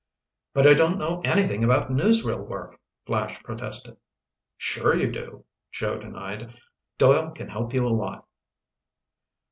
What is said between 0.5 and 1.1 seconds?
"But I don't